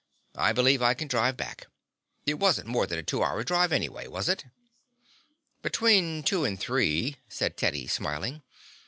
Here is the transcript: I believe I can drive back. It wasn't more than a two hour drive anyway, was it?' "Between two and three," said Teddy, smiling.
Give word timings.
I 0.35 0.51
believe 0.51 0.81
I 0.81 0.95
can 0.95 1.07
drive 1.07 1.37
back. 1.37 1.67
It 2.25 2.39
wasn't 2.39 2.65
more 2.67 2.87
than 2.87 2.97
a 2.97 3.03
two 3.03 3.21
hour 3.23 3.43
drive 3.43 3.71
anyway, 3.71 4.07
was 4.07 4.27
it?' 4.29 4.45
"Between 5.61 6.23
two 6.23 6.43
and 6.43 6.59
three," 6.59 7.17
said 7.29 7.55
Teddy, 7.55 7.85
smiling. 7.85 8.41